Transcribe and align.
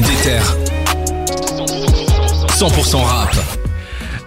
Déter. 0.00 0.40
100% 2.56 3.02
rap. 3.04 3.69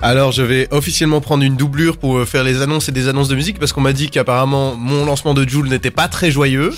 Alors 0.05 0.33
je 0.33 0.41
vais 0.43 0.67
officiellement 0.71 1.21
prendre 1.21 1.43
une 1.45 1.55
doublure 1.55 1.95
pour 1.97 2.17
euh, 2.17 2.25
faire 2.25 2.43
les 2.43 2.61
annonces 2.61 2.89
et 2.89 2.91
des 2.91 3.07
annonces 3.07 3.29
de 3.29 3.35
musique 3.35 3.57
parce 3.57 3.71
qu'on 3.71 3.79
m'a 3.79 3.93
dit 3.93 4.09
qu'apparemment 4.09 4.75
mon 4.75 5.05
lancement 5.05 5.33
de 5.33 5.47
Joule 5.47 5.69
n'était 5.69 5.91
pas 5.91 6.09
très 6.09 6.29
joyeux. 6.29 6.71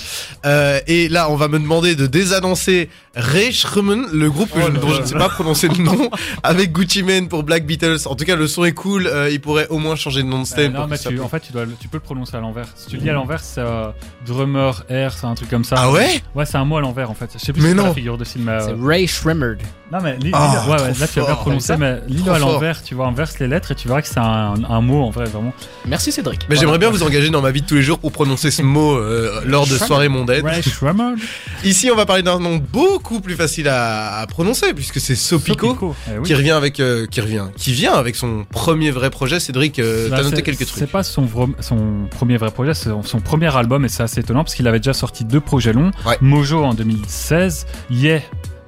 Euh, 0.46 0.80
et 0.86 1.10
là 1.10 1.32
on 1.32 1.36
va 1.36 1.48
me 1.48 1.58
demander 1.58 1.96
de 1.96 2.06
désannoncer 2.06 2.88
Reichrumen, 3.16 4.08
le 4.14 4.30
groupe 4.30 4.50
Oh 4.56 4.70
dont 4.70 4.90
je 4.94 5.02
ne 5.02 5.06
sais 5.06 5.16
pas 5.18 5.30
prononcer 5.30 5.70
le 5.70 5.78
nom, 5.82 6.10
avec 6.44 6.72
Gucci 6.74 7.02
Mane 7.02 7.28
pour 7.30 7.44
Black 7.44 7.66
Beatles. 7.66 7.98
En 8.08 8.16
tout 8.16 8.26
cas 8.26 8.36
le 8.36 8.46
son 8.46 8.64
est 8.66 8.74
cool, 8.74 9.08
euh, 9.08 9.30
il 9.32 9.40
pourrait 9.42 9.68
au 9.70 9.80
moins 9.80 9.96
changer 9.96 10.22
de 10.22 10.28
nom 10.28 10.38
de 10.40 10.42
Euh, 10.44 10.46
stem. 10.46 10.74
non, 10.74 10.86
mais 10.86 10.98
tu, 10.98 11.20
en 11.22 11.30
fait, 11.30 11.40
tu, 11.40 11.54
dois, 11.54 11.64
tu 11.80 11.88
peux 11.88 11.98
le 11.98 12.04
prononcer 12.04 12.36
à 12.36 12.42
l'envers. 12.42 12.68
Si 12.76 12.88
tu 12.90 12.98
le 12.98 13.02
dis 13.02 13.10
à 13.10 13.14
l'envers, 13.14 13.40
c'est 13.40 13.62
euh, 13.62 13.88
drummer, 14.28 14.84
air, 14.90 15.14
c'est 15.18 15.26
un 15.26 15.34
truc 15.34 15.50
comme 15.50 15.64
ça. 15.64 15.76
Ah 15.80 15.92
ouais 15.92 16.22
Ouais, 16.36 16.46
c'est 16.46 16.58
un 16.58 16.66
mot 16.66 16.76
à 16.78 16.82
l'envers 16.82 17.10
en 17.10 17.14
fait. 17.16 17.30
Je 17.34 17.40
sais 17.40 17.54
plus 17.54 17.62
Mais 17.62 17.70
si 17.70 17.72
c'est 17.72 17.76
quoi 17.76 17.84
non. 17.84 17.90
la 17.90 17.96
figure 17.96 18.18
de 18.18 18.24
euh, 18.26 18.60
C'est 18.60 18.86
Ray 18.86 19.08
Shrimmered. 19.08 19.60
Non, 19.94 20.00
mais 20.04 20.18
li- 20.18 20.26
li- 20.26 20.32
ouais, 20.34 20.42
ouais, 20.42 20.78
trop 20.78 21.00
là 21.00 21.08
tu 21.08 21.20
vas 21.22 21.26
bien 21.26 21.36
Comme 21.42 21.80
mais 21.80 22.02
lis-le 22.08 22.24
Trop 22.24 22.32
à 22.32 22.40
l'envers, 22.40 22.84
tu 22.84 22.96
vois, 22.96 23.06
inverse 23.16 23.40
les 23.40 23.48
lettres 23.48 23.72
et 23.72 23.76
tu 23.76 23.88
verras 23.88 24.02
que 24.02 24.10
c'est 24.10 24.20
un, 24.20 24.56
un 24.70 24.82
mot 24.82 25.02
en 25.04 25.10
vrai, 25.10 25.24
vraiment. 25.26 25.54
Merci 25.88 26.12
Cédric. 26.12 26.42
Mais 26.42 26.48
Voilà. 26.56 26.60
j'aimerais 26.62 26.78
bien 26.80 26.90
vous 26.90 27.02
engager 27.04 27.30
dans 27.30 27.42
ma 27.42 27.52
vie 27.52 27.62
de 27.62 27.66
tous 27.66 27.76
les 27.76 27.82
jours 27.82 27.98
pour 28.00 28.12
prononcer 28.12 28.52
ce 28.52 28.62
mot 28.62 28.96
euh, 28.98 29.42
lors 29.46 29.66
de 29.66 29.78
soirées 29.78 30.10
mondaines. 30.10 30.46
Ici 31.64 31.90
on 31.92 31.96
va 31.96 32.06
parler 32.06 32.24
d'un 32.24 32.40
nom 32.40 32.58
beaucoup 32.58 33.22
plus 33.22 33.36
facile 33.36 33.68
à, 33.70 34.18
à 34.20 34.28
prononcer 34.28 34.74
puisque 34.74 35.00
c'est 35.00 35.16
Sopico. 35.16 35.68
Sopico, 35.70 35.96
eh 36.14 36.18
oui. 36.18 36.24
Qui 36.28 36.36
revient 36.36 36.52
avec, 36.52 36.80
euh, 36.82 37.06
qui 37.08 37.22
revient, 37.22 37.46
qui 37.56 37.72
vient 37.72 37.94
avec 37.94 38.16
son 38.18 38.46
premier 38.50 38.92
vrai 38.92 39.10
projet. 39.10 39.40
Cédric, 39.40 39.80
euh, 39.80 40.10
t'as 40.10 40.22
noté 40.24 40.36
c'est- 40.38 40.42
quelques 40.42 40.60
C'est 40.60 40.66
trucs. 40.66 40.92
pas 40.92 41.04
son, 41.04 41.26
vro- 41.26 41.54
son 41.62 42.08
premier 42.12 42.36
vrai 42.38 42.52
projet, 42.52 42.74
c'est 42.74 42.90
son, 42.90 43.02
son 43.04 43.20
premier 43.22 43.56
album 43.56 43.86
et 43.86 43.90
c'est 43.90 44.04
assez 44.04 44.20
étonnant 44.20 44.44
parce 44.44 44.56
qu'il 44.56 44.68
avait 44.68 44.80
déjà 44.80 44.94
sorti 44.94 45.24
deux 45.24 45.40
projets 45.40 45.72
longs. 45.74 45.92
Ouais. 46.06 46.18
Mojo 46.22 46.64
en 46.64 46.74
2016, 46.74 47.66
Yeah. 47.90 48.20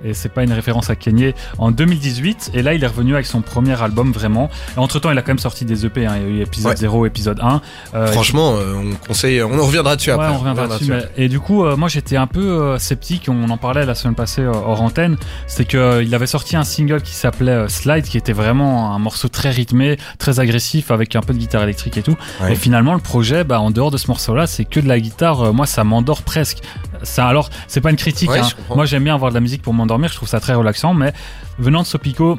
Et 0.03 0.13
c'est 0.13 0.29
pas 0.29 0.43
une 0.43 0.53
référence 0.53 0.89
à 0.89 0.95
Kanye 0.95 1.33
en 1.57 1.71
2018 1.71 2.51
et 2.53 2.61
là 2.61 2.73
il 2.75 2.83
est 2.83 2.87
revenu 2.87 3.13
avec 3.15 3.25
son 3.25 3.41
premier 3.41 3.81
album 3.81 4.11
vraiment. 4.11 4.49
Entre 4.75 4.99
temps 4.99 5.09
il 5.11 5.17
a 5.17 5.21
quand 5.21 5.29
même 5.29 5.39
sorti 5.39 5.65
des 5.65 5.85
EP, 5.85 6.05
hein. 6.05 6.13
il 6.17 6.21
y 6.21 6.25
a 6.25 6.29
eu 6.29 6.41
épisode 6.41 6.71
Ouais. 6.71 6.75
0, 6.77 7.05
épisode 7.07 7.39
1. 7.41 7.61
Euh, 7.95 8.07
Franchement, 8.07 8.55
euh, 8.57 8.73
on 8.75 9.07
conseille, 9.07 9.41
on 9.41 9.57
en 9.59 9.65
reviendra 9.65 9.95
dessus 9.95 10.11
Ouais, 10.11 10.15
après. 10.15 10.29
on 10.35 10.37
reviendra 10.37 10.67
dessus. 10.67 10.91
mais- 10.91 11.05
Et 11.17 11.29
du 11.29 11.39
coup, 11.39 11.65
euh, 11.65 11.75
moi 11.75 11.87
j'étais 11.89 12.15
un 12.17 12.27
peu 12.27 12.77
sceptique, 12.77 13.27
on 13.29 13.49
en 13.49 13.57
parlait 13.57 13.85
la 13.85 13.95
semaine 13.95 14.15
passée 14.15 14.45
hors 14.45 14.81
antenne, 14.81 15.17
c'est 15.47 15.65
que 15.65 15.77
euh, 15.77 16.03
il 16.03 16.13
avait 16.13 16.27
sorti 16.27 16.55
un 16.55 16.63
single 16.63 17.01
qui 17.01 17.15
s'appelait 17.15 17.67
Slide, 17.67 18.03
qui 18.05 18.17
était 18.17 18.33
vraiment 18.33 18.93
un 18.93 18.99
morceau 18.99 19.29
très 19.29 19.49
rythmé, 19.49 19.97
très 20.19 20.39
agressif, 20.39 20.91
avec 20.91 21.15
un 21.15 21.21
peu 21.21 21.33
de 21.33 21.39
guitare 21.39 21.63
électrique 21.63 21.97
et 21.97 22.03
tout. 22.03 22.15
Ouais. 22.41 22.53
Et 22.53 22.55
finalement, 22.55 22.93
le 22.93 22.99
projet, 22.99 23.43
bah, 23.43 23.59
en 23.59 23.71
dehors 23.71 23.89
de 23.91 23.97
ce 23.97 24.07
morceau-là, 24.09 24.45
c'est 24.47 24.65
que 24.65 24.79
de 24.79 24.87
la 24.87 24.99
guitare, 24.99 25.53
moi 25.53 25.65
ça 25.65 25.83
m'endort 25.83 26.21
presque. 26.21 26.59
Ça, 27.03 27.27
alors, 27.27 27.49
c'est 27.67 27.81
pas 27.81 27.89
une 27.91 27.95
critique, 27.97 28.29
Ouais, 28.29 28.39
hein. 28.39 28.47
moi 28.75 28.85
j'aime 28.85 29.03
bien 29.03 29.15
avoir 29.15 29.31
de 29.31 29.35
la 29.35 29.41
musique 29.41 29.61
pour 29.61 29.73
m'endormir, 29.73 30.09
je 30.09 30.15
trouve 30.15 30.29
ça 30.29 30.39
très 30.39 30.53
relaxant, 30.53 30.93
mais 30.93 31.13
venant 31.59 31.81
de 31.81 31.87
Sopico, 31.87 32.37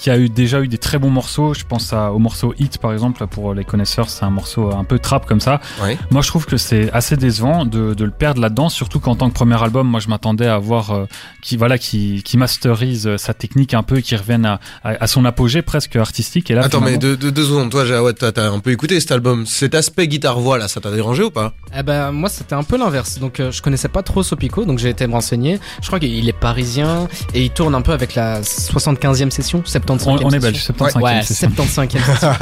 qui 0.00 0.08
a 0.08 0.16
eu 0.18 0.30
déjà 0.30 0.62
eu 0.62 0.68
des 0.68 0.78
très 0.78 0.98
bons 0.98 1.10
morceaux. 1.10 1.52
Je 1.52 1.64
pense 1.64 1.92
à, 1.92 2.10
au 2.12 2.18
morceau 2.18 2.54
Hit 2.58 2.78
par 2.78 2.92
exemple 2.92 3.26
pour 3.26 3.52
les 3.52 3.64
connaisseurs, 3.64 4.08
c'est 4.08 4.24
un 4.24 4.30
morceau 4.30 4.74
un 4.74 4.84
peu 4.84 4.98
trap 4.98 5.26
comme 5.26 5.40
ça. 5.40 5.60
Ouais. 5.82 5.98
Moi 6.10 6.22
je 6.22 6.28
trouve 6.28 6.46
que 6.46 6.56
c'est 6.56 6.90
assez 6.92 7.16
décevant 7.18 7.66
de, 7.66 7.92
de 7.92 8.04
le 8.04 8.10
perdre 8.10 8.40
là-dedans, 8.40 8.70
surtout 8.70 8.98
qu'en 8.98 9.14
tant 9.14 9.28
que 9.28 9.34
premier 9.34 9.62
album, 9.62 9.86
moi 9.86 10.00
je 10.00 10.08
m'attendais 10.08 10.46
à 10.46 10.58
voir 10.58 10.90
euh, 10.92 11.04
qui 11.42 11.58
voilà 11.58 11.76
qui, 11.76 12.22
qui 12.24 12.38
masterise 12.38 13.06
euh, 13.06 13.18
sa 13.18 13.34
technique 13.34 13.74
un 13.74 13.82
peu, 13.82 14.00
qui 14.00 14.16
revienne 14.16 14.46
à, 14.46 14.58
à, 14.82 15.04
à 15.04 15.06
son 15.06 15.24
apogée 15.26 15.60
presque 15.60 15.96
artistique. 15.96 16.50
Et 16.50 16.54
là, 16.54 16.62
Attends, 16.64 16.80
mais 16.80 16.96
deux, 16.96 17.16
deux, 17.16 17.30
deux 17.30 17.44
secondes. 17.44 17.70
Toi, 17.70 17.84
ouais, 18.02 18.12
t'as 18.14 18.50
un 18.50 18.58
peu 18.58 18.70
écouté 18.70 18.98
cet 19.00 19.12
album. 19.12 19.44
Cet 19.44 19.74
aspect 19.74 20.08
guitare-voix 20.08 20.56
là, 20.56 20.68
ça 20.68 20.80
t'a 20.80 20.90
dérangé 20.90 21.24
ou 21.24 21.30
pas? 21.30 21.52
Eh 21.78 21.82
ben 21.82 22.10
moi 22.10 22.30
c'était 22.30 22.54
un 22.54 22.62
peu 22.62 22.78
l'inverse. 22.78 23.18
Donc 23.18 23.38
euh, 23.38 23.52
je 23.52 23.60
connaissais 23.60 23.88
pas 23.88 24.02
trop 24.02 24.22
Sopico, 24.22 24.64
donc 24.64 24.78
j'ai 24.78 24.88
été 24.88 25.06
me 25.06 25.12
renseigner. 25.12 25.60
Je 25.82 25.86
crois 25.88 26.00
qu'il 26.00 26.26
est 26.26 26.32
parisien 26.32 27.06
et 27.34 27.44
il 27.44 27.50
tourne 27.50 27.74
un 27.74 27.82
peu 27.82 27.92
avec 27.92 28.14
la 28.14 28.40
75e 28.40 29.30
session, 29.30 29.62
75e 29.98 30.08
on, 30.22 30.26
on 30.26 30.30
est 30.30 30.38
belge, 30.38 30.62
75 30.62 31.02
Ouais, 31.02 31.22
session. 31.22 31.48
75e 31.50 31.88
session. 32.14 32.32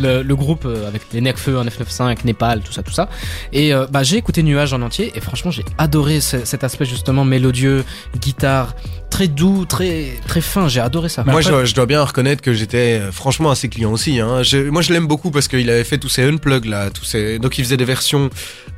le, 0.00 0.22
le 0.22 0.36
groupe 0.36 0.64
euh, 0.66 0.88
avec 0.88 1.02
les 1.12 1.20
Necfeu, 1.20 1.52
995, 1.62 2.24
Népal, 2.24 2.60
tout 2.60 2.72
ça, 2.72 2.82
tout 2.82 2.92
ça. 2.92 3.08
Et 3.52 3.72
euh, 3.74 3.86
bah, 3.90 4.02
j'ai 4.02 4.16
écouté 4.16 4.42
Nuage 4.42 4.72
en 4.72 4.82
entier 4.82 5.12
et 5.14 5.20
franchement 5.20 5.50
j'ai 5.50 5.64
adoré 5.78 6.20
ce- 6.20 6.44
cet 6.44 6.64
aspect 6.64 6.84
justement 6.84 7.24
mélodieux, 7.24 7.84
guitare, 8.20 8.74
très 9.14 9.28
doux, 9.28 9.64
très 9.64 10.08
très 10.26 10.40
fin. 10.40 10.66
J'ai 10.66 10.80
adoré 10.80 11.08
ça. 11.08 11.22
Moi, 11.22 11.34
après- 11.34 11.42
je, 11.44 11.48
dois- 11.50 11.64
je 11.64 11.74
dois 11.74 11.86
bien 11.86 12.02
reconnaître 12.02 12.42
que 12.42 12.52
j'étais 12.52 12.98
euh, 13.00 13.12
franchement 13.12 13.50
assez 13.52 13.68
client 13.68 13.92
aussi. 13.92 14.18
Hein. 14.18 14.42
Je- 14.42 14.68
moi, 14.70 14.82
je 14.82 14.92
l'aime 14.92 15.06
beaucoup 15.06 15.30
parce 15.30 15.46
qu'il 15.46 15.70
avait 15.70 15.84
fait 15.84 15.98
tous 15.98 16.08
ses 16.08 16.24
unplugs 16.24 16.64
là, 16.64 16.90
tous 16.90 17.04
ses... 17.04 17.38
donc 17.38 17.56
il 17.58 17.64
faisait 17.64 17.76
des 17.76 17.84
versions 17.84 18.28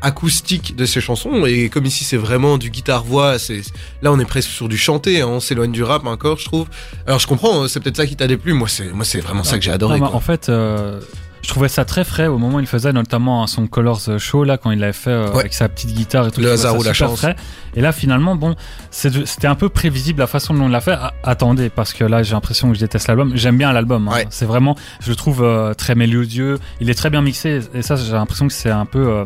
acoustiques 0.03 0.77
de 0.77 0.85
ses 0.87 1.01
chansons. 1.01 1.47
Et 1.47 1.69
comme 1.69 1.87
ici, 1.87 2.05
c'est 2.05 2.17
vraiment 2.19 2.59
du 2.59 2.69
guitare-voix, 2.71 3.39
c'est 3.39 3.63
là, 4.03 4.13
on 4.13 4.19
est 4.19 4.25
presque 4.27 4.51
sur 4.51 4.69
du 4.69 4.77
chanté. 4.77 5.23
Hein. 5.23 5.27
On 5.29 5.41
s'éloigne 5.41 5.73
du 5.73 5.83
rap 5.83 6.05
encore, 6.07 6.39
je 6.39 6.45
trouve. 6.45 6.67
Alors, 7.07 7.19
je 7.19 7.27
comprends. 7.27 7.63
hein, 7.65 7.69
C'est 7.69 7.81
peut-être 7.81 7.97
ça 7.97 8.07
qui 8.07 8.17
t'a 8.17 8.27
déplu. 8.27 8.53
Moi, 8.53 8.69
c'est 8.69 8.93
moi, 8.93 9.05
c'est 9.05 9.21
vraiment 9.21 9.43
ça 9.45 9.59
que 9.59 9.65
j'ai 9.65 9.73
adoré. 9.73 9.99
Non, 10.01 10.15
en 10.15 10.21
fait, 10.21 10.49
euh, 10.49 11.01
je 11.47 11.51
trouvais 11.53 11.69
ça 11.69 11.85
très 11.85 12.03
frais 12.03 12.27
au 12.27 12.39
moment 12.39 12.57
où 12.57 12.61
il 12.61 12.67
faisait 12.67 12.93
notamment 12.93 13.47
son 13.47 13.69
Colors 13.69 14.19
Show 14.19 14.43
là 14.43 14.59
quand 14.59 14.73
il 14.73 14.81
l'avait 14.81 14.93
fait 14.93 15.11
euh, 15.11 15.31
Ouais. 15.31 15.41
avec 15.41 15.55
sa 15.55 15.69
petite 15.69 15.93
guitare 15.95 16.27
et 16.27 16.31
tout. 16.33 16.41
Le 16.41 16.51
hasard 16.51 16.77
ou 16.77 16.83
la 16.83 16.93
chance. 16.93 17.19
frais. 17.21 17.37
Et 17.77 17.81
là 17.81 17.93
finalement 17.93 18.35
bon, 18.35 18.57
c'était 18.91 19.47
un 19.47 19.55
peu 19.55 19.69
prévisible 19.69 20.19
la 20.21 20.27
façon 20.27 20.55
dont 20.55 20.65
on 20.65 20.69
l'a 20.69 20.81
fait. 20.81 20.97
Ah, 20.99 21.13
attendez 21.23 21.69
parce 21.71 21.93
que 21.93 22.03
là 22.05 22.23
j'ai 22.25 22.33
l'impression 22.33 22.69
que 22.69 22.75
je 22.75 22.81
déteste 22.81 23.07
l'album. 23.07 23.33
J'aime 23.37 23.57
bien 23.59 23.73
l'album. 23.73 24.09
hein. 24.09 24.13
Ouais. 24.13 24.27
C'est 24.31 24.45
vraiment, 24.47 24.75
je 25.01 25.11
le 25.11 25.17
trouve 25.17 25.43
euh, 25.45 25.73
très 25.75 25.95
mélodieux. 25.95 26.59
Il 26.81 26.91
est 26.91 26.95
très 26.95 27.11
bien 27.11 27.23
mixé 27.23 27.61
et 27.75 27.83
ça 27.83 27.95
j'ai 27.97 28.13
l'impression 28.13 28.49
que 28.49 28.53
c'est 28.53 28.71
un 28.71 28.87
peu 28.87 29.07
euh, 29.07 29.25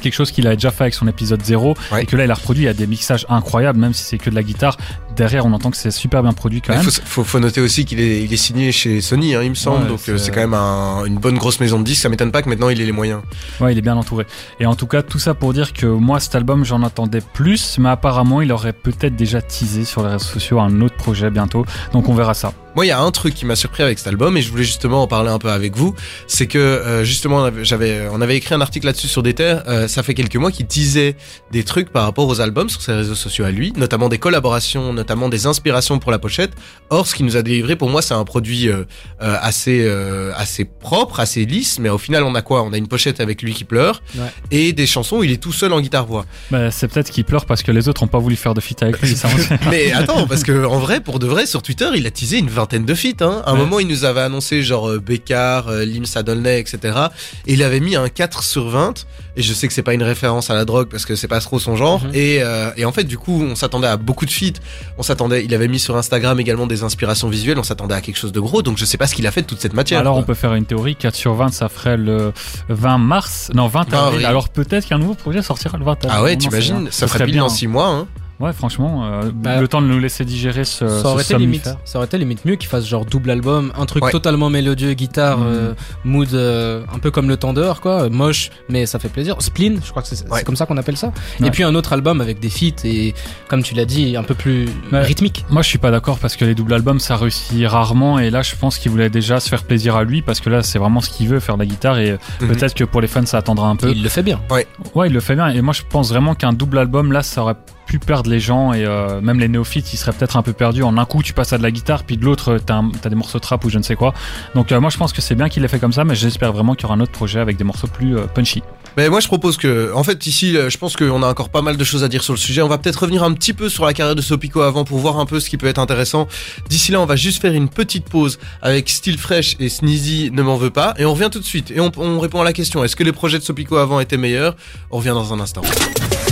quelque 0.00 0.14
chose 0.14 0.30
qu'il 0.30 0.46
a 0.46 0.54
déjà 0.54 0.70
fait 0.70 0.84
avec 0.84 0.94
son 0.94 1.06
épisode 1.08 1.42
0 1.42 1.74
Ouais. 1.92 2.02
et 2.02 2.06
que 2.06 2.16
là 2.16 2.24
il 2.24 2.30
a 2.30 2.34
reproduit. 2.34 2.62
Il 2.64 2.66
y 2.66 2.70
a 2.70 2.74
des 2.74 2.86
mixages 2.86 3.26
incroyables 3.28 3.78
même 3.78 3.92
si 3.92 4.04
c'est 4.04 4.18
que 4.18 4.30
de 4.30 4.34
la 4.34 4.42
guitare. 4.42 4.76
Derrière 5.16 5.46
on 5.46 5.52
entend 5.52 5.70
que 5.70 5.76
c'est 5.76 5.90
super 5.90 6.22
bien 6.22 6.32
produit 6.32 6.60
quand 6.60 6.72
Il 6.74 6.76
même. 6.78 6.84
faut, 6.90 7.00
faut, 7.04 7.24
faut 7.24 7.40
noter 7.40 7.60
aussi 7.60 7.84
qu'il 7.84 8.00
est, 8.00 8.22
il 8.22 8.32
est 8.32 8.36
signé 8.36 8.70
chez 8.72 9.00
Sony, 9.00 9.34
hein, 9.34 9.42
il 9.42 9.50
me 9.50 9.54
semble. 9.54 9.82
Ouais, 9.84 9.88
donc 9.88 10.00
euh, 10.08 10.18
c'est- 10.18 10.30
quand 10.30 10.40
même 10.40 10.54
un- 10.54 11.04
une 11.06 11.18
bonne 11.18 11.38
grosse 11.38 11.58
maison 11.60 11.78
de 11.78 11.84
disques. 11.84 12.02
Ça 12.02 12.08
m'étonne 12.08 12.30
pas 12.32 12.42
que 12.42 12.48
maintenant 12.48 12.68
il 12.68 12.80
ait 12.80 12.84
les 12.84 12.92
moyens. 12.92 13.22
Ouais, 13.60 13.72
il 13.72 13.78
est 13.78 13.82
bien 13.82 13.96
entouré. 13.96 14.26
Et 14.60 14.66
en 14.66 14.74
tout 14.74 14.86
cas, 14.86 15.02
tout 15.02 15.18
ça 15.18 15.34
pour 15.34 15.52
dire 15.52 15.72
que 15.72 15.86
moi, 15.86 16.20
cet 16.20 16.34
album, 16.34 16.64
j'en 16.64 16.82
attendais 16.82 17.20
plus, 17.32 17.78
mais 17.78 17.88
apparemment, 17.88 18.42
il 18.42 18.52
aurait 18.52 18.72
peut-être 18.74 19.16
déjà 19.16 19.40
teasé 19.42 19.84
sur 19.84 20.02
les 20.02 20.12
réseaux 20.12 20.24
sociaux 20.24 20.60
un 20.60 20.80
autre 20.82 20.96
projet 20.96 21.30
bientôt. 21.30 21.64
Donc 21.92 22.08
on 22.08 22.14
verra 22.14 22.34
ça. 22.34 22.52
Moi, 22.74 22.84
il 22.84 22.88
y 22.88 22.92
a 22.92 23.00
un 23.00 23.10
truc 23.10 23.32
qui 23.34 23.46
m'a 23.46 23.56
surpris 23.56 23.82
avec 23.82 23.98
cet 23.98 24.06
album 24.08 24.36
et 24.36 24.42
je 24.42 24.50
voulais 24.50 24.62
justement 24.64 25.00
en 25.02 25.06
parler 25.06 25.30
un 25.30 25.38
peu 25.38 25.50
avec 25.50 25.74
vous. 25.74 25.94
C'est 26.26 26.46
que 26.46 26.58
euh, 26.58 27.04
justement, 27.04 27.36
on 27.36 27.44
avait- 27.44 27.64
j'avais, 27.64 28.06
on 28.12 28.20
avait 28.20 28.36
écrit 28.36 28.54
un 28.54 28.60
article 28.60 28.84
là-dessus 28.84 29.08
sur 29.08 29.22
Déter. 29.22 29.56
Euh, 29.66 29.88
ça 29.88 30.02
fait 30.02 30.12
quelques 30.12 30.36
mois 30.36 30.50
qu'il 30.52 30.66
disait 30.66 31.16
des 31.52 31.64
trucs 31.64 31.88
par 31.90 32.02
rapport 32.04 32.28
aux 32.28 32.42
albums 32.42 32.68
sur 32.68 32.82
ses 32.82 32.92
réseaux 32.92 33.14
sociaux 33.14 33.46
à 33.46 33.50
lui, 33.50 33.72
notamment 33.78 34.10
des 34.10 34.18
collaborations, 34.18 34.92
notamment 35.06 35.28
des 35.28 35.46
inspirations 35.46 36.00
pour 36.00 36.10
la 36.10 36.18
pochette. 36.18 36.50
Or, 36.90 37.06
ce 37.06 37.14
qu'il 37.14 37.26
nous 37.26 37.36
a 37.36 37.42
délivré, 37.42 37.76
pour 37.76 37.88
moi, 37.88 38.02
c'est 38.02 38.14
un 38.14 38.24
produit 38.24 38.68
euh, 38.68 38.84
euh, 39.22 39.36
assez, 39.40 39.84
euh, 39.84 40.32
assez 40.36 40.64
propre, 40.64 41.20
assez 41.20 41.44
lisse. 41.44 41.78
Mais 41.78 41.88
au 41.88 41.98
final, 41.98 42.24
on 42.24 42.34
a 42.34 42.42
quoi? 42.42 42.62
On 42.64 42.72
a 42.72 42.76
une 42.76 42.88
pochette 42.88 43.20
avec 43.20 43.40
lui 43.42 43.54
qui 43.54 43.62
pleure 43.64 44.02
Ouais. 44.18 44.26
et 44.50 44.72
des 44.72 44.86
chansons 44.86 45.18
où 45.18 45.24
il 45.24 45.30
est 45.30 45.36
tout 45.40 45.52
seul 45.52 45.72
en 45.72 45.80
guitare-voix. 45.80 46.26
Bah, 46.50 46.72
c'est 46.72 46.88
peut-être 46.88 47.10
qu'il 47.12 47.24
pleure 47.24 47.46
parce 47.46 47.62
que 47.62 47.70
les 47.70 47.88
autres 47.88 48.02
ont 48.02 48.08
pas 48.08 48.18
voulu 48.18 48.34
faire 48.34 48.54
de 48.54 48.60
feat 48.60 48.82
avec 48.82 49.00
lui. 49.00 49.14
ça. 49.14 49.28
Mais 49.70 49.92
attends, 49.92 50.26
parce 50.26 50.42
que 50.42 50.64
en 50.66 50.78
vrai, 50.80 50.98
pour 51.00 51.20
de 51.20 51.26
vrai, 51.28 51.46
sur 51.46 51.62
Twitter, 51.62 51.88
il 51.94 52.04
a 52.06 52.10
teasé 52.10 52.38
une 52.38 52.50
vingtaine 52.50 52.84
de 52.84 52.94
feats. 52.94 53.20
Hein. 53.24 53.42
À 53.46 53.50
un 53.50 53.52
Ouais. 53.54 53.60
moment, 53.60 53.78
il 53.78 53.86
nous 53.86 54.04
avait 54.04 54.22
annoncé 54.22 54.62
genre 54.64 54.88
euh, 54.90 54.98
Bécard, 54.98 55.68
euh, 55.68 55.84
Lim 55.84 56.04
Sadolnay, 56.04 56.58
etc. 56.58 56.98
Et 57.46 57.52
il 57.54 57.62
avait 57.62 57.80
mis 57.80 57.94
un 57.94 58.08
4 58.08 58.42
sur 58.42 58.68
20. 58.68 59.06
Et 59.38 59.42
je 59.42 59.52
sais 59.52 59.68
que 59.68 59.74
c'est 59.74 59.82
pas 59.82 59.92
une 59.92 60.02
référence 60.02 60.48
à 60.50 60.54
la 60.54 60.64
drogue 60.64 60.88
parce 60.88 61.04
que 61.04 61.14
c'est 61.14 61.28
pas 61.28 61.40
trop 61.40 61.58
son 61.58 61.76
genre. 61.76 62.02
Mhm. 62.04 62.10
et, 62.14 62.38
euh, 62.40 62.70
et 62.78 62.84
en 62.86 62.92
fait, 62.92 63.04
du 63.04 63.18
coup, 63.18 63.42
on 63.42 63.54
s'attendait 63.54 63.86
à 63.86 63.98
beaucoup 63.98 64.24
de 64.24 64.30
feats. 64.30 64.58
On 64.98 65.02
s'attendait, 65.02 65.44
il 65.44 65.54
avait 65.54 65.68
mis 65.68 65.78
sur 65.78 65.96
Instagram 65.96 66.40
également 66.40 66.66
des 66.66 66.82
inspirations 66.82 67.28
visuelles. 67.28 67.58
On 67.58 67.62
s'attendait 67.62 67.94
à 67.94 68.00
quelque 68.00 68.16
chose 68.16 68.32
de 68.32 68.40
gros. 68.40 68.62
Donc 68.62 68.78
je 68.78 68.84
sais 68.84 68.96
pas 68.96 69.06
ce 69.06 69.14
qu'il 69.14 69.26
a 69.26 69.30
fait 69.30 69.42
de 69.42 69.46
toute 69.46 69.60
cette 69.60 69.74
matière. 69.74 70.00
Alors 70.00 70.16
on 70.16 70.22
peut 70.22 70.34
faire 70.34 70.54
une 70.54 70.64
théorie. 70.64 70.96
4 70.96 71.14
sur 71.14 71.34
20, 71.34 71.52
ça 71.52 71.68
ferait 71.68 71.96
le 71.96 72.32
20 72.68 72.98
mars. 72.98 73.50
Non, 73.54 73.66
20 73.68 73.90
20 73.90 74.06
avril. 74.06 74.26
Alors 74.26 74.48
peut-être 74.48 74.86
qu'un 74.86 74.98
nouveau 74.98 75.14
projet 75.14 75.42
sortira 75.42 75.76
le 75.76 75.84
20 75.84 75.92
avril. 75.92 76.10
Ah 76.12 76.22
ouais, 76.22 76.36
t'imagines. 76.36 76.86
Ça 76.90 77.06
Ce 77.06 77.06
ferait 77.06 77.18
serait 77.18 77.26
pile 77.26 77.38
dans 77.38 77.48
6 77.48 77.66
mois. 77.66 77.88
Hein. 77.88 78.06
Ouais, 78.38 78.52
franchement, 78.52 79.04
euh, 79.06 79.30
Bah, 79.34 79.60
le 79.60 79.66
temps 79.68 79.80
de 79.80 79.86
nous 79.86 79.98
laisser 79.98 80.24
digérer 80.24 80.64
ce, 80.64 80.86
ça 80.86 81.08
aurait 81.08 81.22
ce 81.24 81.32
été 81.32 81.38
limite 81.40 81.70
ça 81.84 81.98
aurait 81.98 82.06
été 82.06 82.18
limite 82.18 82.44
mieux 82.44 82.56
qu'il 82.56 82.68
fasse 82.68 82.86
genre 82.86 83.06
double 83.06 83.30
album 83.30 83.72
un 83.78 83.86
truc 83.86 84.04
Ouais. 84.04 84.10
totalement 84.12 84.50
mélodieux 84.50 84.92
guitare 84.92 85.38
Mhm. 85.38 85.46
euh, 85.46 85.72
mood 86.04 86.34
euh, 86.34 86.82
un 86.94 86.98
peu 86.98 87.10
comme 87.10 87.28
le 87.28 87.38
temps 87.38 87.54
dehors 87.54 87.80
quoi 87.80 88.10
moche 88.10 88.50
mais 88.68 88.84
ça 88.84 88.98
fait 88.98 89.08
plaisir 89.08 89.36
spleen 89.40 89.80
je 89.82 89.90
crois 89.90 90.02
que 90.02 90.08
c'est 90.08 90.28
Ouais. 90.30 90.42
comme 90.42 90.54
ça 90.56 90.66
qu'on 90.66 90.76
appelle 90.76 90.98
ça 90.98 91.12
Ouais. 91.40 91.48
et 91.48 91.50
puis 91.50 91.62
un 91.62 91.74
autre 91.74 91.94
album 91.94 92.20
avec 92.20 92.38
des 92.38 92.50
feats 92.50 92.84
et 92.84 93.14
comme 93.48 93.62
tu 93.62 93.74
l'as 93.74 93.86
dit 93.86 94.16
un 94.18 94.22
peu 94.22 94.34
plus 94.34 94.66
Ouais. 94.92 95.00
rythmique 95.02 95.46
Moi, 95.48 95.62
je 95.62 95.68
suis 95.68 95.78
pas 95.78 95.90
d'accord 95.90 96.18
parce 96.18 96.36
que 96.36 96.44
les 96.44 96.54
doubles 96.54 96.74
albums, 96.74 97.00
ça 97.00 97.16
réussit 97.16 97.66
rarement. 97.66 98.18
Et 98.18 98.30
là, 98.30 98.42
je 98.42 98.54
pense 98.56 98.78
qu'il 98.78 98.90
voulait 98.90 99.08
déjà 99.10 99.40
se 99.40 99.48
faire 99.48 99.62
plaisir 99.64 99.96
à 99.96 100.04
lui 100.04 100.20
parce 100.22 100.40
que 100.40 100.50
là, 100.50 100.62
c'est 100.62 100.78
vraiment 100.78 101.00
ce 101.00 101.08
qu'il 101.10 101.28
veut, 101.28 101.40
faire 101.40 101.54
de 101.56 101.60
la 101.62 101.66
guitare. 101.66 101.98
Et 101.98 102.18
Mhm. 102.40 102.48
peut-être 102.48 102.74
que 102.74 102.84
pour 102.84 103.00
les 103.00 103.06
fans, 103.08 103.24
ça 103.26 103.38
attendra 103.38 103.68
un 103.68 103.76
peu. 103.76 103.90
il 103.90 104.02
le 104.02 104.08
fait 104.08 104.22
bien 104.22 104.40
Ouais, 104.50 104.66
il 105.06 105.12
le 105.12 105.20
fait 105.20 105.34
bien. 105.34 105.48
Et 105.48 105.60
moi, 105.62 105.72
je 105.72 105.82
pense 105.88 106.10
vraiment 106.10 106.34
qu'un 106.34 106.52
double 106.52 106.78
album, 106.78 107.12
là, 107.12 107.22
ça 107.22 107.42
aurait 107.42 107.56
pu 107.86 107.98
perdre 107.98 108.28
les 108.28 108.40
gens 108.40 108.72
et 108.72 108.84
euh, 108.84 109.20
même 109.20 109.38
les 109.38 109.48
néophytes, 109.48 109.92
ils 109.94 109.96
seraient 109.96 110.12
peut-être 110.12 110.36
un 110.36 110.42
peu 110.42 110.52
perdus. 110.52 110.82
En 110.82 110.98
un 110.98 111.04
coup, 111.04 111.22
tu 111.22 111.32
passes 111.32 111.52
à 111.52 111.58
de 111.58 111.62
la 111.62 111.70
guitare, 111.70 112.04
puis 112.04 112.16
de 112.16 112.24
l'autre, 112.24 112.58
t'as, 112.64 112.82
t'as 113.00 113.08
des 113.08 113.14
morceaux 113.14 113.38
de 113.38 113.42
trap 113.42 113.64
ou 113.64 113.70
je 113.70 113.78
ne 113.78 113.82
sais 113.82 113.96
quoi. 113.96 114.12
Donc, 114.54 114.72
euh, 114.72 114.80
moi, 114.80 114.90
je 114.90 114.98
pense 114.98 115.12
que 115.12 115.22
c'est 115.22 115.34
bien 115.34 115.48
qu'il 115.48 115.62
l'ait 115.62 115.68
fait 115.68 115.78
comme 115.78 115.92
ça, 115.92 116.04
mais 116.04 116.14
j'espère 116.14 116.52
vraiment 116.52 116.74
qu'il 116.74 116.82
y 116.82 116.86
aura 116.86 116.94
un 116.96 117.00
autre 117.00 117.12
projet 117.12 117.40
avec 117.40 117.56
des 117.56 117.64
morceaux 117.64 117.86
plus 117.86 118.16
euh, 118.16 118.26
punchy. 118.26 118.62
Mais 118.96 119.10
moi 119.10 119.20
je 119.20 119.26
propose 119.26 119.58
que, 119.58 119.92
en 119.94 120.02
fait 120.02 120.26
ici, 120.26 120.54
je 120.54 120.78
pense 120.78 120.96
qu'on 120.96 121.22
a 121.22 121.28
encore 121.28 121.50
pas 121.50 121.60
mal 121.60 121.76
de 121.76 121.84
choses 121.84 122.02
à 122.02 122.08
dire 122.08 122.22
sur 122.22 122.32
le 122.32 122.38
sujet. 122.38 122.62
On 122.62 122.68
va 122.68 122.78
peut-être 122.78 122.96
revenir 122.96 123.22
un 123.24 123.34
petit 123.34 123.52
peu 123.52 123.68
sur 123.68 123.84
la 123.84 123.92
carrière 123.92 124.14
de 124.14 124.22
Sopico 124.22 124.62
avant 124.62 124.84
pour 124.84 124.98
voir 124.98 125.18
un 125.18 125.26
peu 125.26 125.38
ce 125.38 125.50
qui 125.50 125.58
peut 125.58 125.66
être 125.66 125.78
intéressant. 125.78 126.26
D'ici 126.70 126.92
là, 126.92 127.00
on 127.02 127.04
va 127.04 127.14
juste 127.14 127.42
faire 127.42 127.52
une 127.52 127.68
petite 127.68 128.08
pause 128.08 128.38
avec 128.62 128.88
Steel 128.88 129.18
Fresh 129.18 129.56
et 129.60 129.68
Sneezy 129.68 130.30
ne 130.32 130.40
m'en 130.40 130.56
veut 130.56 130.70
pas, 130.70 130.94
et 130.96 131.04
on 131.04 131.12
revient 131.12 131.28
tout 131.30 131.40
de 131.40 131.44
suite 131.44 131.70
et 131.70 131.78
on, 131.78 131.92
on 131.98 132.18
répond 132.20 132.40
à 132.40 132.44
la 132.44 132.54
question 132.54 132.84
est-ce 132.84 132.96
que 132.96 133.04
les 133.04 133.12
projets 133.12 133.38
de 133.38 133.44
Sopico 133.44 133.76
avant 133.76 134.00
étaient 134.00 134.16
meilleurs? 134.16 134.56
On 134.90 134.96
revient 134.96 135.08
dans 135.08 135.34
un 135.34 135.40
instant. 135.40 135.60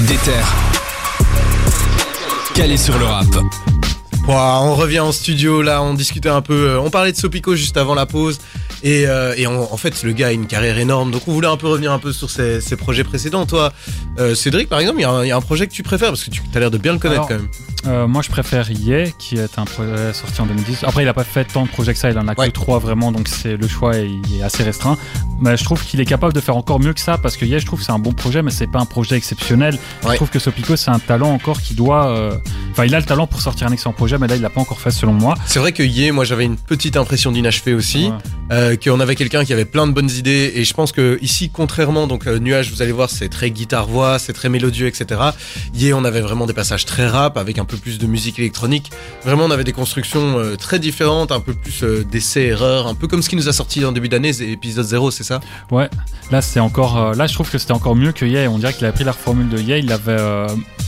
Déter. 0.09 0.33
Calé 2.55 2.77
sur 2.77 2.97
le 2.99 3.05
rap. 3.05 3.27
On 4.29 4.75
revient 4.75 5.01
en 5.01 5.12
studio 5.12 5.61
là, 5.62 5.83
on 5.83 5.93
discutait 5.95 6.29
un 6.31 6.41
peu, 6.41 6.71
euh, 6.71 6.81
on 6.81 6.89
parlait 6.91 7.12
de 7.12 7.17
Sopico 7.17 7.55
juste 7.56 7.77
avant 7.77 7.95
la 7.95 8.06
pause 8.06 8.39
et, 8.83 9.05
euh, 9.06 9.35
et 9.37 9.47
on- 9.47 9.71
en 9.73 9.77
fait 9.77 10.03
le 10.03 10.12
gars 10.12 10.29
a 10.29 10.33
une 10.33 10.47
carrière 10.47 10.79
énorme 10.79 11.11
donc 11.11 11.23
on 11.29 11.33
voulait 11.33 11.47
un 11.49 11.56
peu 11.59 11.67
revenir 11.69 11.93
un 11.93 11.99
peu 11.99 12.12
sur 12.12 12.31
ses, 12.31 12.61
ses 12.61 12.77
projets 12.77 13.05
précédents. 13.05 13.45
Toi, 13.45 13.73
euh, 14.19 14.35
Cédric 14.35 14.69
par 14.69 14.79
exemple, 14.81 14.99
il 15.01 15.03
y, 15.03 15.05
a 15.05 15.11
un- 15.11 15.25
il 15.25 15.29
y 15.29 15.33
a 15.33 15.37
un 15.37 15.41
projet 15.43 15.67
que 15.67 15.73
tu 15.73 15.83
préfères 15.83 16.09
parce 16.09 16.25
que 16.25 16.31
tu 16.31 16.43
as 16.55 16.59
l'air 16.61 16.71
de 16.71 16.79
bien 16.79 16.93
le 16.95 16.99
connaître 16.99 17.23
Alors, 17.27 17.29
quand 17.29 17.37
même. 17.37 17.49
Euh, 17.87 18.07
moi, 18.07 18.23
je 18.23 18.31
préfère 18.31 18.71
Ye, 18.71 19.13
qui 19.19 19.37
est 19.37 19.59
un 19.59 19.65
projet 19.65 20.13
sorti 20.13 20.41
en 20.41 20.47
2010. 20.47 20.85
Après, 20.85 21.03
il 21.03 21.09
a 21.09 21.15
pas 21.15 21.25
fait 21.25 21.45
tant 21.45 21.65
de 21.65 21.69
projets 21.69 21.93
que 21.93 21.99
ça, 21.99 22.11
il 22.11 22.19
en 22.19 22.27
a 22.29 22.35
Ouais. 22.39 22.47
que 22.47 22.53
trois 22.53 22.79
vraiment, 22.79 23.13
donc 23.13 23.29
c'est 23.29 23.57
le 23.57 23.69
choix 23.69 23.97
est, 23.97 24.09
il 24.09 24.39
est 24.39 24.43
assez 24.43 24.63
restreint. 24.63 24.97
Mais 25.41 25.57
je 25.57 25.65
trouve 25.65 25.85
qu'il 25.85 26.01
est 26.01 26.05
capable 26.07 26.33
de 26.33 26.41
faire 26.41 26.57
encore 26.57 26.81
mieux 26.81 26.93
que 26.95 27.01
ça, 27.01 27.19
parce 27.19 27.37
que 27.37 27.45
Ye, 27.45 27.59
je 27.59 27.67
trouve 27.67 27.81
que 27.81 27.85
c'est 27.85 27.93
un 27.93 27.99
bon 27.99 28.13
projet, 28.13 28.43
mais 28.43 28.51
c'est 28.51 28.67
pas 28.67 28.79
un 28.81 28.87
projet 28.87 29.17
exceptionnel. 29.17 29.75
Ouais. 30.05 30.11
Je 30.13 30.17
trouve 30.17 30.31
que 30.31 30.39
Sopico, 30.39 30.77
c'est 30.77 30.91
un 30.91 30.99
talent 30.99 31.31
encore 31.33 31.61
qui 31.61 31.75
doit. 31.75 32.09
euh, 32.09 32.37
Enfin, 32.73 32.87
il 32.87 32.95
a 32.95 32.99
le 32.99 33.05
talent 33.07 33.29
pour 33.29 33.41
sortir 33.41 33.69
un 33.69 33.73
excellent 33.73 33.93
projet, 33.93 34.19
mais 34.19 34.27
là, 34.27 34.35
il 34.35 34.43
l'a 34.43 34.51
pas 34.51 34.61
encore 34.61 34.81
fait 34.81 34.91
selon 34.91 35.13
moi. 35.13 35.35
C'est 35.47 35.61
vrai 35.61 35.71
que 35.71 35.83
Yé, 35.85 36.11
moi 36.11 36.25
j'avais 36.25 36.45
une 36.45 36.57
petite 36.57 36.97
impression 36.97 37.31
d'inachevé 37.31 37.73
aussi, 37.73 38.07
Ouais. 38.07 38.13
euh, 38.51 38.77
qu'on 38.77 38.99
avait 38.99 39.15
quelqu'un 39.15 39.45
qui 39.45 39.53
avait 39.53 39.65
plein 39.65 39.87
de 39.87 39.93
bonnes 39.93 40.11
idées 40.11 40.53
et 40.57 40.65
je 40.65 40.75
pense 40.75 40.91
que 40.91 41.17
ici 41.23 41.51
contrairement 41.51 42.07
donc 42.09 42.27
euh, 42.27 42.39
Nuage 42.41 42.73
vous 42.73 42.83
allez 42.83 42.91
voir 42.93 43.11
c'est 43.11 43.29
très 43.29 43.51
guitare 43.53 43.87
voix, 43.87 44.19
c'est 44.19 44.33
très 44.33 44.49
mélodieux 44.49 44.89
etc. 44.89 45.21
Yé 45.75 45.95
on 45.95 46.05
avait 46.05 46.21
vraiment 46.21 46.47
des 46.47 46.53
passages 46.53 46.85
très 46.85 47.07
rap 47.07 47.37
avec 47.37 47.59
un 47.59 47.65
peu 47.65 47.74
plus 47.76 47.99
de 47.99 48.06
musique 48.06 48.38
électronique. 48.38 48.91
Vraiment 49.25 49.44
on 49.44 49.50
avait 49.50 49.65
des 49.65 49.73
constructions 49.73 50.38
euh, 50.38 50.56
très 50.56 50.79
différentes, 50.79 51.32
un 51.32 51.41
peu 51.41 51.55
plus 51.55 51.82
euh, 51.82 52.05
d'essais 52.05 52.47
erreurs, 52.47 52.87
un 52.87 52.94
peu 52.94 53.06
comme 53.06 53.23
ce 53.23 53.29
qui 53.29 53.37
nous 53.37 53.49
a 53.49 53.53
sorti 53.53 53.85
en 53.85 53.93
début 53.93 54.09
d'année, 54.09 54.31
épisode 54.41 54.87
0 54.87 55.11
c'est 55.11 55.25
ça? 55.25 55.41
Ouais, 55.71 55.88
là 56.31 56.43
c'est 56.43 56.61
encore, 56.61 56.99
euh, 56.99 57.15
là 57.15 57.26
je 57.26 57.35
trouve 57.35 57.50
que 57.50 57.59
c'était 57.59 57.73
encore 57.73 57.97
mieux 57.97 58.12
que 58.12 58.25
Ye. 58.25 58.49
On 58.49 58.59
dirait 58.59 58.73
qu'il 58.73 58.85
avait 58.85 58.94
pris 58.94 59.05
la 59.05 59.12
formule 59.12 59.49
de 59.49 59.59
Ye, 59.59 59.79
il 59.79 59.87
l'avait 59.87 60.17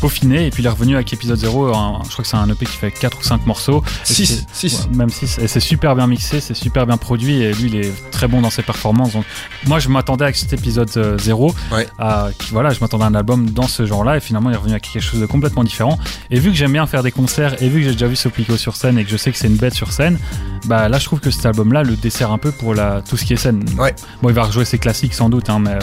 peaufiné 0.00 0.46
et 0.46 0.50
puis 0.50 0.62
il 0.62 0.66
est 0.66 0.70
revenu 0.70 0.94
avec 0.94 1.12
épisode 1.12 1.38
0. 1.38 1.74
un- 1.74 2.00
je 2.04 2.10
crois 2.10 2.22
que 2.22 2.28
c'est 2.28 2.36
un 2.36 2.48
EP 2.48 2.64
qui 2.66 2.76
fait 2.76 2.90
4 2.90 3.18
ou 3.18 3.22
5 3.22 3.46
morceaux. 3.46 3.82
Et 4.08 4.12
6 4.14 4.26
c'est- 4.52 4.68
6 4.68 4.88
Ouais, 4.90 4.96
même 4.96 5.10
6 5.10 5.38
et 5.38 5.48
c'est 5.48 5.60
super 5.60 5.94
bien 5.96 6.06
mixé, 6.06 6.40
c'est 6.40 6.54
super 6.54 6.86
bien 6.86 6.96
produit 6.96 7.42
et 7.42 7.52
lui 7.52 7.68
il 7.70 7.76
est 7.76 8.10
très 8.10 8.28
bon 8.28 8.40
dans 8.40 8.50
ses 8.50 8.62
performances. 8.62 9.12
Donc 9.12 9.24
moi 9.66 9.78
je 9.78 9.88
m'attendais 9.88 10.24
avec 10.24 10.36
cet 10.36 10.52
épisode 10.52 10.90
0 11.20 11.54
Ouais. 11.72 11.86
à 11.98 12.28
qui- 12.38 12.50
voilà, 12.52 12.70
je 12.70 12.80
m'attendais 12.80 13.04
à 13.04 13.08
un 13.08 13.14
album 13.14 13.50
dans 13.50 13.68
ce 13.68 13.86
genre-là 13.86 14.16
et 14.16 14.20
finalement 14.20 14.50
il 14.50 14.54
est 14.54 14.56
revenu 14.58 14.72
avec 14.72 14.84
quelque 14.90 15.02
chose 15.02 15.20
de 15.20 15.26
complètement 15.26 15.64
différent. 15.64 15.98
Et 16.30 16.38
vu 16.38 16.50
que 16.50 16.56
j'aime 16.56 16.72
bien 16.72 16.86
faire 16.86 17.02
des 17.02 17.12
concerts 17.12 17.60
et 17.62 17.68
vu 17.68 17.80
que 17.80 17.86
j'ai 17.86 17.92
déjà 17.92 18.06
vu 18.06 18.16
Soplico 18.16 18.56
sur 18.56 18.76
scène 18.76 18.98
et 18.98 19.04
que 19.04 19.10
je 19.10 19.16
sais 19.16 19.32
que 19.32 19.38
c'est 19.38 19.48
une 19.48 19.56
bête 19.56 19.74
sur 19.74 19.92
scène, 19.92 20.18
bah 20.66 20.88
là 20.88 20.98
je 20.98 21.04
trouve 21.04 21.20
que 21.20 21.30
cet 21.30 21.46
album-là 21.46 21.82
le 21.82 21.96
dessert 21.96 22.32
un 22.32 22.38
peu 22.38 22.50
pour 22.52 22.74
la 22.74 23.02
tout 23.08 23.16
ce 23.16 23.24
qui 23.24 23.32
est 23.32 23.36
scène. 23.36 23.64
Ouais. 23.78 23.94
Bon 24.22 24.28
il 24.28 24.34
va 24.34 24.44
rejouer 24.44 24.64
ses 24.64 24.78
classiques 24.78 25.14
sans 25.14 25.28
doute, 25.28 25.48
hein, 25.50 25.58
mais 25.60 25.70
euh, 25.72 25.78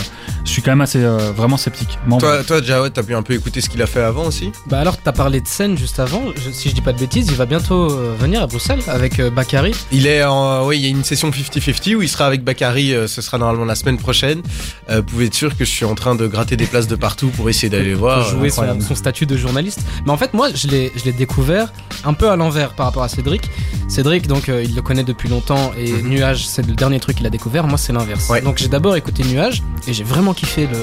je 0.46 0.50
suis 0.52 0.62
quand 0.62 0.72
même 0.72 0.82
assez 0.82 1.04
euh, 1.04 1.32
vraiment 1.36 1.58
sceptique. 1.58 1.98
Toi, 2.20 2.44
toi 2.44 2.62
déjà 2.62 2.82
ouais, 2.82 2.90
t'as 2.90 3.04
pu 3.04 3.16
un 3.16 3.24
peu 3.24 3.34
écouter 3.34 3.62
ce 3.62 3.70
qu'il 3.70 3.82
a 3.82 3.88
fait 3.88 4.02
avant 4.02 4.26
aussi? 4.26 4.52
Bah 4.68 4.80
alors, 4.80 4.98
t'as 4.98 5.12
parlé 5.12 5.42
de 5.42 5.48
scène 5.48 5.78
juste 5.78 6.00
avant. 6.00 6.22
Je- 6.36 6.52
si 6.52 6.70
je 6.70 6.76
dis 6.76 6.82
pas 6.82 6.94
de 6.94 7.00
bêtises, 7.00 7.28
il 7.30 7.36
va 7.36 7.46
bientôt 7.46 7.92
euh, 7.92 8.16
venir 8.20 8.42
à 8.44 8.48
Bruxelles 8.48 8.82
avec 8.88 9.20
euh, 9.20 9.30
Bakary. 9.30 9.74
Il 9.92 10.06
est 10.08 10.24
en, 10.24 10.66
oui, 10.68 10.78
il 10.80 10.84
y 10.84 10.88
a 10.88 10.90
une 10.90 11.04
session 11.04 11.30
50-50 11.30 11.96
où 11.96 12.02
il 12.02 12.10
sera 12.10 12.26
avec 12.28 12.44
Bakary, 12.44 12.94
euh, 12.94 13.08
ce 13.08 13.22
sera 13.22 13.38
normalement 13.38 13.66
la 13.66 13.76
semaine 13.76 13.98
prochaine. 13.98 14.42
Euh, 14.90 14.98
vous 14.98 15.04
pouvez 15.04 15.26
être 15.26 15.34
sûr 15.34 15.56
que 15.58 15.66
je 15.66 15.70
suis 15.70 15.86
en 15.86 15.96
train 15.96 16.16
de 16.16 16.28
gratter 16.28 16.58
des 16.58 16.66
places 16.66 16.88
de 16.88 16.96
partout 16.96 17.30
pour 17.30 17.50
essayer 17.50 17.70
d'aller 17.70 17.94
voir. 17.94 18.20
pour 18.30 18.40
jouer 18.40 18.50
son, 18.50 18.80
son 18.82 18.96
statut 18.96 19.26
de 19.26 19.38
journaliste. 19.38 19.80
Mais 20.06 20.12
en 20.12 20.18
fait, 20.18 20.34
moi, 20.34 20.50
je 20.54 20.68
l'ai, 20.68 20.92
je 20.96 21.06
l'ai 21.06 21.14
découvert 21.14 21.72
un 22.06 22.14
peu 22.14 22.30
à 22.30 22.36
l'envers 22.36 22.74
par 22.74 22.86
rapport 22.88 23.04
à 23.04 23.10
Cédric. 23.10 23.50
Cédric, 23.88 24.28
donc, 24.28 24.50
euh, 24.50 24.64
il 24.74 24.76
le 24.78 24.82
connaît 24.82 25.04
depuis 25.04 25.30
longtemps 25.30 25.72
et 25.78 25.92
Mhm. 25.92 26.10
Nuage, 26.10 26.48
c'est 26.48 26.66
le 26.66 26.74
dernier 26.74 27.00
truc 27.00 27.18
qu'il 27.18 27.28
a 27.28 27.30
découvert. 27.30 27.68
Moi, 27.68 27.78
c'est 27.78 27.94
l'inverse. 27.94 28.28
Ouais. 28.28 28.42
Donc, 28.42 28.58
j'ai 28.58 28.68
d'abord 28.68 28.96
écouté 28.96 29.24
Nuage 29.24 29.62
et 29.88 29.94
j'ai 29.94 30.04
vraiment 30.04 30.34
kiffé 30.34 30.66
le, 30.66 30.80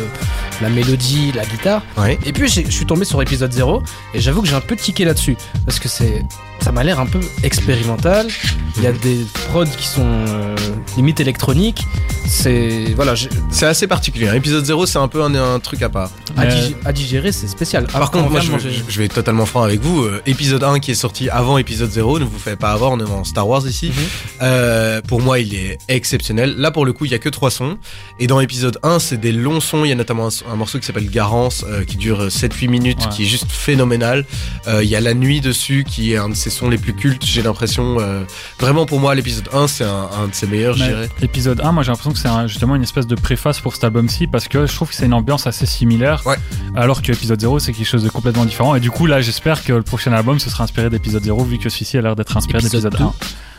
la 0.62 0.68
mélodie, 0.68 1.32
la 1.32 1.44
guitare. 1.44 1.82
Ouais. 1.98 2.16
Et 2.24 2.32
puis, 2.32 2.48
je 2.48 2.70
suis 2.70 2.86
tombé 2.86 3.04
sur 3.04 3.18
l'épisode 3.18 3.52
0 3.52 3.82
et 4.14 4.20
j'avoue 4.20 4.42
que 4.42 4.48
j'ai 4.48 4.54
un 4.54 4.60
peu 4.60 4.76
tiqué 4.76 5.04
là-dessus 5.04 5.36
parce 5.66 5.80
que 5.80 5.88
c'est. 5.88 6.24
Ça 6.60 6.70
m'a 6.72 6.84
l'air 6.84 7.00
un 7.00 7.06
peu 7.06 7.20
expérimental. 7.42 8.28
Il 8.76 8.82
y 8.82 8.86
a 8.86 8.92
des 8.92 9.24
prods 9.48 9.64
qui 9.64 9.86
sont 9.86 10.06
euh, 10.06 10.54
limite 10.96 11.18
électroniques. 11.18 11.86
C'est. 12.30 12.92
Voilà, 12.94 13.14
C'est 13.50 13.66
assez 13.66 13.88
particulier. 13.88 14.30
Épisode 14.34 14.64
0, 14.64 14.86
c'est 14.86 14.98
un 14.98 15.08
peu 15.08 15.20
un, 15.22 15.34
un 15.34 15.58
truc 15.58 15.82
à 15.82 15.88
part. 15.88 16.10
à, 16.36 16.44
Mais- 16.44 16.48
dig- 16.54 16.76
à 16.84 16.92
digérer, 16.92 17.32
c'est 17.32 17.48
spécial. 17.48 17.84
Par 17.86 17.96
Après, 17.96 18.12
contre, 18.18 18.28
on 18.28 18.30
moi, 18.30 18.40
je, 18.40 18.68
je- 18.88 18.98
vais 18.98 19.06
être 19.06 19.14
totalement 19.14 19.46
franc 19.46 19.62
avec 19.64 19.80
vous. 19.80 20.04
Euh, 20.04 20.22
épisode 20.26 20.62
1 20.62 20.78
qui 20.78 20.92
est 20.92 20.94
sorti 20.94 21.28
avant 21.28 21.58
épisode 21.58 21.90
0, 21.90 22.20
ne 22.20 22.24
vous 22.24 22.38
faites 22.38 22.58
pas 22.58 22.70
avoir, 22.70 22.92
on 22.92 23.00
est 23.00 23.04
en 23.10 23.24
Star 23.24 23.48
Wars 23.48 23.66
ici. 23.66 23.88
Mhm. 23.88 23.94
Euh, 24.42 25.00
pour 25.02 25.20
moi, 25.20 25.40
il 25.40 25.54
est 25.56 25.78
exceptionnel. 25.88 26.54
Là, 26.56 26.70
pour 26.70 26.86
le 26.86 26.92
coup, 26.92 27.04
il 27.04 27.10
y 27.10 27.14
a 27.14 27.18
que 27.18 27.28
trois 27.28 27.50
sons. 27.50 27.78
Et 28.20 28.28
dans 28.28 28.38
épisode 28.38 28.78
1, 28.84 29.00
c'est 29.00 29.18
des 29.18 29.32
longs 29.32 29.60
sons. 29.60 29.84
Il 29.84 29.88
y 29.88 29.92
a 29.92 29.96
notamment 29.96 30.28
un, 30.28 30.52
un 30.52 30.56
morceau 30.56 30.78
qui 30.78 30.86
s'appelle 30.86 31.10
Garance, 31.10 31.64
euh, 31.68 31.84
qui 31.84 31.96
dure 31.96 32.28
7-8 32.30 32.68
minutes, 32.68 32.98
Ouais. 33.00 33.08
qui 33.16 33.22
est 33.24 33.26
juste 33.26 33.50
phénoménal. 33.50 34.24
Euh, 34.68 34.84
il 34.84 34.88
y 34.88 34.94
a 34.94 35.00
La 35.00 35.14
Nuit 35.14 35.40
dessus, 35.40 35.84
qui 35.88 36.12
est 36.12 36.16
un 36.16 36.28
de 36.28 36.34
ses 36.34 36.50
sons 36.50 36.68
les 36.68 36.78
plus 36.78 36.94
cultes, 36.94 37.24
j'ai 37.24 37.42
l'impression. 37.42 37.96
euh, 37.98 38.22
vraiment, 38.60 38.86
pour 38.86 39.00
moi, 39.00 39.14
l'épisode 39.16 39.48
1, 39.52 39.66
c'est 39.66 39.84
un, 39.84 40.08
un 40.22 40.28
de 40.28 40.34
ses 40.34 40.46
meilleurs, 40.46 40.76
je 40.76 40.84
dirais. 40.84 41.08
Épisode 41.22 41.60
1, 41.60 41.72
moi 41.72 41.82
j'ai 41.82 41.88
l'impression 41.90 42.12
que 42.12 42.19
c'est 42.20 42.28
un- 42.28 42.46
justement 42.46 42.76
une 42.76 42.82
espèce 42.82 43.06
de 43.06 43.14
préface 43.14 43.60
pour 43.60 43.74
cet 43.74 43.84
album-ci 43.84 44.26
parce 44.26 44.46
que 44.48 44.66
je 44.66 44.74
trouve 44.74 44.88
que 44.88 44.94
c'est 44.94 45.06
une 45.06 45.14
ambiance 45.14 45.46
assez 45.46 45.66
similaire. 45.66 46.22
Ouais. 46.26 46.36
Alors 46.76 47.02
que 47.02 47.12
épisode 47.12 47.40
0 47.40 47.58
c'est 47.58 47.72
quelque 47.72 47.86
chose 47.88 48.04
de 48.04 48.08
complètement 48.10 48.44
différent. 48.44 48.74
Et 48.74 48.80
du 48.80 48.90
coup 48.90 49.06
là 49.06 49.20
j'espère 49.20 49.64
que 49.64 49.72
le 49.72 49.82
prochain 49.82 50.12
album 50.12 50.38
ce 50.38 50.50
sera 50.50 50.64
inspiré 50.64 50.90
d'épisode 50.90 51.24
0 51.24 51.44
vu 51.44 51.58
que 51.58 51.68
celui-ci 51.68 51.98
a 51.98 52.02
l'air 52.02 52.16
d'être 52.16 52.36
inspiré 52.36 52.58
Épisode 52.58 52.90
d'épisode 52.90 52.98
2. 52.98 53.04
1. 53.04 53.12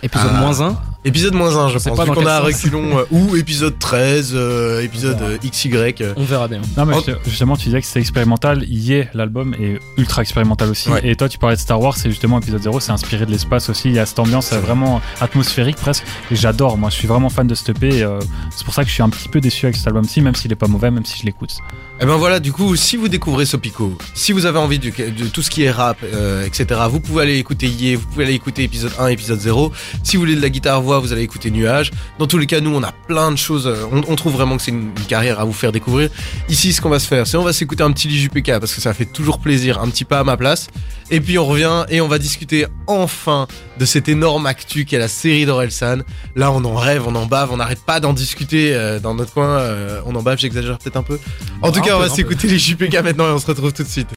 Épisode 0.03 0.33
moins 0.33 0.61
1. 0.61 0.77
Épisode 1.05 1.33
moins 1.35 1.55
1, 1.55 1.69
je 1.69 1.77
pense. 1.77 1.95
pas 1.97 2.05
Vu 2.05 2.11
qu'on 2.11 2.25
a 2.25 2.37
un 2.37 2.39
reculon, 2.39 2.97
euh, 2.97 3.03
ou 3.11 3.35
épisode 3.35 3.77
13, 3.77 4.31
euh, 4.33 4.81
épisode 4.81 5.21
euh, 5.21 5.37
XY. 5.43 5.71
euh. 6.01 6.13
On 6.17 6.23
verra 6.23 6.47
bien. 6.47 6.61
Non 6.75 6.85
mais 6.87 6.95
Oh. 6.97 7.11
justement 7.27 7.55
tu 7.55 7.65
disais 7.65 7.81
que 7.81 7.85
c'était 7.87 7.99
expérimental, 7.99 8.63
y 8.67 8.93
est 8.93 9.09
l'album 9.13 9.53
est 9.59 9.79
ultra 9.97 10.23
expérimental 10.23 10.69
aussi. 10.69 10.89
Ouais. 10.89 11.01
Et 11.07 11.15
toi 11.15 11.29
tu 11.29 11.37
parlais 11.37 11.55
de 11.55 11.61
Star 11.61 11.79
Wars, 11.79 11.97
c'est 11.97 12.09
justement 12.09 12.39
épisode 12.39 12.63
0, 12.63 12.79
c'est 12.79 12.91
inspiré 12.91 13.25
de 13.27 13.31
l'espace 13.31 13.69
aussi, 13.69 13.89
il 13.89 13.95
y 13.95 13.99
a 13.99 14.05
cette 14.07 14.17
ambiance 14.19 14.53
euh, 14.53 14.59
vraiment 14.59 15.01
atmosphérique 15.19 15.75
presque. 15.77 16.03
Et 16.31 16.35
j'adore, 16.35 16.77
moi 16.79 16.89
je 16.89 16.95
suis 16.95 17.07
vraiment 17.07 17.29
fan 17.29 17.45
de 17.45 17.53
ce 17.55 17.69
EP. 17.71 18.03
C'est 18.49 18.65
pour 18.65 18.73
ça 18.73 18.83
que 18.83 18.89
je 18.89 18.93
suis 18.93 19.03
un 19.03 19.09
petit 19.09 19.29
peu 19.29 19.39
déçu 19.39 19.65
avec 19.65 19.75
cet 19.75 19.87
album-ci, 19.87 20.21
même 20.21 20.35
s'il 20.35 20.51
est 20.51 20.55
pas 20.55 20.67
mauvais, 20.67 20.91
même 20.91 21.05
si 21.05 21.19
je 21.19 21.25
l'écoute. 21.25 21.57
Et 22.01 22.05
ben 22.05 22.15
voilà, 22.15 22.39
du 22.39 22.51
coup, 22.51 22.75
si 22.75 22.97
vous 22.97 23.09
découvrez 23.09 23.45
Sopico, 23.45 23.95
si 24.15 24.31
vous 24.31 24.47
avez 24.47 24.57
envie 24.57 24.79
de, 24.79 24.89
tout 25.27 25.43
ce 25.43 25.51
qui 25.51 25.61
est 25.61 25.69
rap, 25.69 25.97
euh, 26.03 26.43
etc., 26.47 26.81
vous 26.89 26.99
pouvez 26.99 27.21
aller 27.21 27.37
écouter 27.37 27.67
Yé, 27.67 27.95
vous 27.95 28.07
pouvez 28.07 28.25
aller 28.25 28.33
écouter 28.33 28.63
épisode 28.63 28.93
1, 28.97 29.07
épisode 29.09 29.39
0. 29.39 29.71
Si 30.03 30.17
vous 30.17 30.23
voulez 30.23 30.35
de 30.35 30.41
la 30.41 30.49
guitare 30.49 30.81
voix, 30.81 30.97
vous 30.97 31.13
allez 31.13 31.21
écouter 31.21 31.51
Nuage. 31.51 31.91
Dans 32.17 32.25
tous 32.25 32.39
les 32.39 32.47
cas, 32.47 32.59
nous, 32.59 32.73
on 32.75 32.81
a 32.81 32.91
plein 32.91 33.31
de 33.31 33.35
choses. 33.35 33.67
euh, 33.67 33.85
On, 33.91 34.15
trouve 34.15 34.33
vraiment 34.33 34.57
que 34.57 34.63
c'est 34.63 34.71
une, 34.71 34.91
carrière 35.07 35.39
à 35.39 35.43
vous 35.43 35.53
faire 35.53 35.71
découvrir. 35.71 36.09
Ici, 36.49 36.73
ce 36.73 36.81
qu'on 36.81 36.89
va 36.89 36.97
se 36.97 37.07
faire, 37.07 37.27
c'est 37.27 37.37
on 37.37 37.43
va 37.43 37.53
s'écouter 37.53 37.83
un 37.83 37.91
petit 37.91 38.07
Lijupeka 38.07 38.59
parce 38.59 38.73
que 38.73 38.81
ça 38.81 38.95
fait 38.95 39.05
toujours 39.05 39.37
plaisir, 39.37 39.79
un 39.79 39.89
petit 39.89 40.05
pas 40.05 40.19
à 40.19 40.23
ma 40.23 40.37
place. 40.37 40.69
Et 41.11 41.19
puis 41.19 41.37
on 41.37 41.45
revient 41.45 41.85
et 41.89 41.99
on 41.99 42.07
va 42.07 42.19
discuter 42.19 42.65
enfin 42.87 43.45
de 43.77 43.85
cette 43.85 44.07
énorme 44.07 44.45
actu 44.45 44.85
qu'est 44.85 44.97
la 44.97 45.09
série 45.09 45.45
d'Orelsan. 45.45 45.99
Là, 46.35 46.51
on 46.51 46.63
en 46.63 46.75
rêve, 46.75 47.03
on 47.05 47.15
en 47.15 47.25
bave, 47.25 47.51
on 47.51 47.57
n'arrête 47.57 47.83
pas 47.85 47.99
d'en 47.99 48.13
discuter 48.13 48.30
euh, 48.73 48.99
dans 48.99 49.13
notre 49.15 49.33
coin. 49.33 49.59
euh, 49.59 50.01
on 50.05 50.15
en 50.15 50.21
bave, 50.21 50.37
j'exagère 50.39 50.77
peut-être 50.77 50.97
un 50.97 51.03
peu. 51.03 51.19
En 51.61 51.71
tout 51.71 51.79
Un 51.79 51.83
cas, 51.83 51.95
on 51.95 51.99
peu, 51.99 52.05
va 52.05 52.11
un 52.11 52.15
s'écouter 52.15 52.47
les 52.47 52.57
JPK 52.59 53.01
maintenant 53.03 53.27
et 53.27 53.31
on 53.31 53.39
se 53.39 53.47
retrouve 53.47 53.73
tout 53.73 53.83
de 53.83 53.87
suite. 53.87 54.09